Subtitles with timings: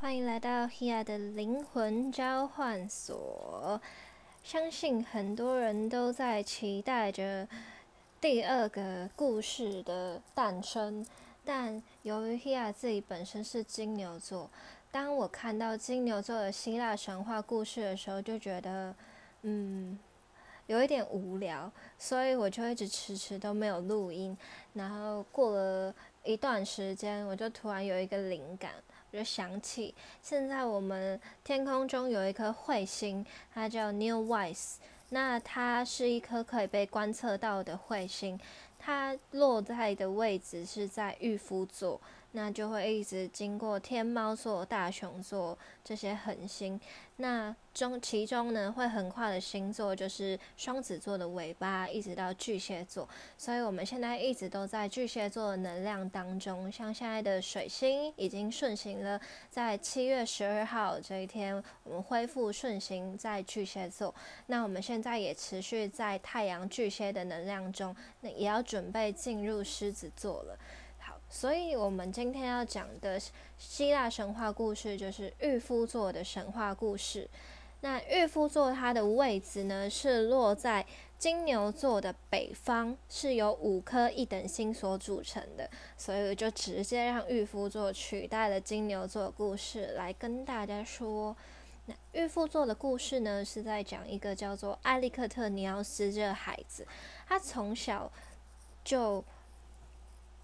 [0.00, 3.80] 欢迎来到 Hea 的灵魂交换所。
[4.44, 7.48] 相信很多人都在期待着
[8.20, 11.04] 第二个故事的诞生，
[11.44, 14.48] 但由于 Hea 自己本身是金牛座，
[14.92, 18.94] 当我看到金牛座的希腊神话故事的时候，就觉得
[19.42, 19.98] 嗯
[20.68, 24.36] 有一点无聊，所以我就一直迟迟都没有录音。
[24.74, 28.70] 然后过了一段时间，我就突然有一个灵感。
[29.10, 34.74] 我就想起，现在我们天空中有一颗彗星，它叫 New Wise。
[35.08, 38.38] 那它是一颗可以被观测到的彗星，
[38.78, 42.00] 它落在的位置是在御夫座。
[42.32, 46.78] 那就会一直经过天猫座、大熊座这些恒星，
[47.16, 53.08] 那中其中呢会横跨的星座就是双子座的尾巴，一直到巨蟹座。
[53.38, 59.18] 所以我们现在一直都在巨蟹座的能量当中，像现在的水星已经顺行了，
[59.48, 64.14] 在七月十二号这一天，我们恢复顺行在巨蟹座。
[64.46, 70.58] 那我们现在也持续在太阳巨蟹的能量中，那也要准备进入狮子座了。
[70.98, 73.18] 好所以，我们今天要讲的
[73.56, 77.26] 希腊神话故事就是御夫座的神话故事。
[77.80, 80.84] 那御夫座它的位置呢，是落在
[81.16, 85.70] 金牛座的北方，是由五颗一等星所组成的。
[85.96, 91.34] 所以我，就直接让御夫座取代了金牛座的故事来跟大家说。
[91.86, 96.86] 那御夫座的故事呢，是在讲一个叫做艾利克特尼奥斯这个孩子，
[97.26, 98.12] 他从小
[98.88, 99.22] 就。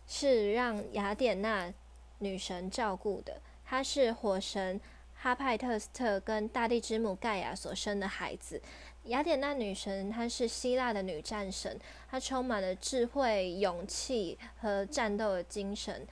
[0.06, 1.72] 是让雅典娜
[2.18, 3.40] 女神照顾的。
[3.64, 4.78] 她是火神
[5.14, 8.60] 哈派特斯特跟大地之母盖亚所生的孩子。
[9.04, 16.06] 雅典娜女神她是希腊的女战神，她充满了智慧、勇气和战斗的精神。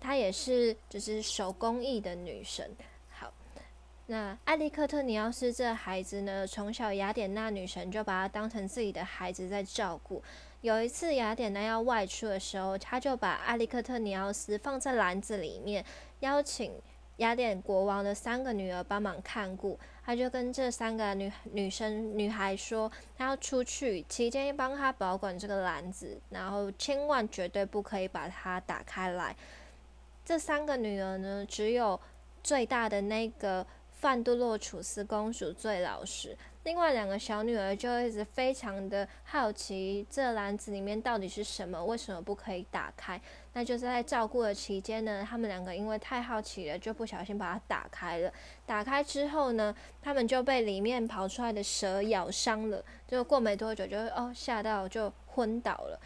[0.00, 2.74] 她也是就是手工艺的女神。
[4.06, 10.22] 那艾利克特尼奥斯这孩子呢，从小雅典娜女神就把他当成自己的孩子在照顾。
[10.60, 15.82] 有一次，雅典娜要外出的时候，他就把艾利克特尼奥斯放在篮子里面，
[16.20, 16.72] 邀请
[17.16, 19.78] 雅典国王的三个女儿帮忙看顾。
[20.04, 29.34] 他就跟这三个女女生女孩说，他要出去期间帮他保管这个篮子，然后千万绝对不可以把它打开来。
[30.26, 31.98] 这三个女儿呢，只有
[32.42, 33.66] 最大的那个
[34.04, 36.36] 范杜洛楚斯公主最老实。
[36.64, 41.82] 另外两个小女儿就一直非常的好奇，这篮子里面到底是什么？
[41.82, 43.18] 为什么不可以打开？
[43.54, 48.30] 那就是在照顾的期间呢，他们两个因为太好奇了，就不小心把它打开了。
[48.66, 55.98] 打开之后呢，他们就被里面跑出来的蛇咬伤了，就过没多久就哦吓到就昏倒了。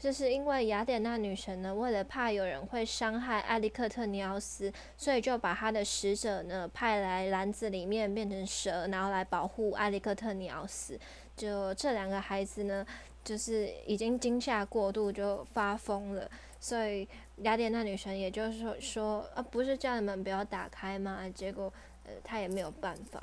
[0.00, 10.98] 这是因为雅典娜女神呢，为了怕有人会伤害艾利克特尼奥斯，所以就把她的使者呢派来篮子里面变成蛇，然后来保护艾利克特尼奥斯。
[11.36, 12.84] 就这两个孩子呢，
[13.22, 17.06] 就是已经惊吓过度就发疯了，所以
[17.42, 21.28] 雅典娜女神也就是说说啊，不是叫你们不要打开吗？
[21.34, 21.70] 结果
[22.06, 23.22] 呃，她也没有办法。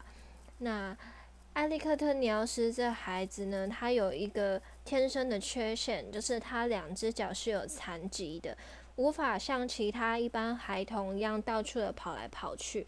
[0.59, 0.95] 那
[1.57, 8.55] 艾利克特尼奥斯这孩子呢，他有一个天生的缺陷，就是他两只脚是有残疾的，
[8.97, 12.85] 无法像其他一般孩童一样到处的跑来跑去。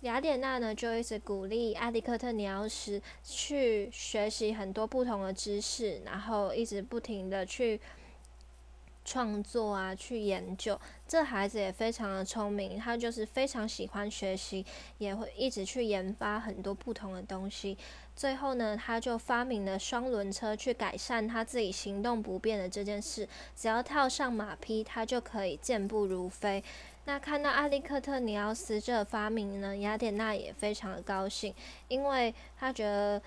[0.00, 7.80] 雅典娜呢，就一直鼓励艾利克特尼奥斯去学习很多不同的知识，然后一直不停的去。
[9.04, 14.64] 创作啊，去研究，这孩子也非常的聪明，他就是非常喜欢学习，
[14.98, 17.76] 也会一直去研发很多不同的东西。
[18.14, 23.28] 最后呢，他就发明了双轮车，去改善他自己行动不便的这件事。
[23.56, 26.62] 只要套上马匹，他就可以健步如飞。
[27.04, 31.52] 那看到阿利克特尼奥斯这发明呢，雅典娜也非常的高兴，
[31.88, 33.20] 因为他觉得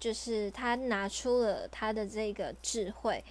[0.00, 3.22] 就是他拿出了他的这个智慧。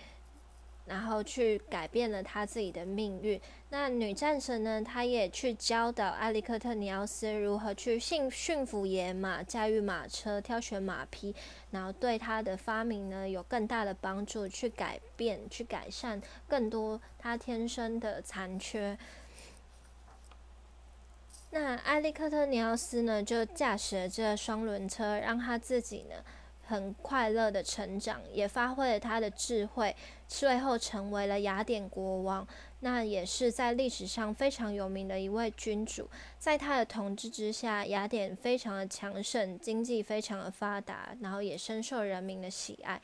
[0.85, 3.39] 然后去改变了他自己的命运。
[3.69, 4.81] 那女战神呢？
[4.83, 11.33] 她也去教导艾利克特尼奥斯如何去驯驯服野马、驾驭马车、挑选马匹，
[11.71, 18.97] 然后对他的发明呢有更大的帮助，去改变、去改善更多他天生的残缺。
[21.51, 26.15] 那艾利克特尼奥斯呢，就驾驶了这双轮车，让他自己呢。
[26.71, 29.93] 很快乐的成长，也发挥了他的智慧，
[30.25, 32.47] 最后成为了雅典国王。
[32.79, 36.09] 那也是在历史上非常有名的一位君主。
[36.39, 43.01] 在他的统治之下，雅典非常的强盛，经济非常的发达，然后也深受人民的喜爱。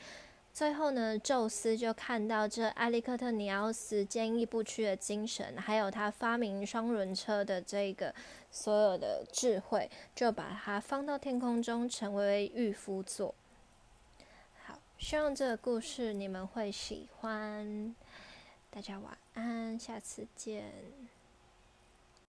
[0.54, 8.16] 最后呢，宙斯就看到这埃利克特尼奥斯坚毅不屈的精神，还有他发明双轮车的这个
[8.50, 13.36] 所有的智慧，就把他放到天空中，成为御夫座。
[15.00, 17.96] 希望这个故事你们会喜欢。
[18.70, 20.74] 大家晚安下次见。